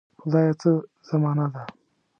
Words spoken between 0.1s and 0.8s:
خدایه څه